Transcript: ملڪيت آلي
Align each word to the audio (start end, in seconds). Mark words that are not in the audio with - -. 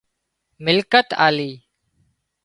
ملڪيت 0.65 1.07
آلي 1.25 1.51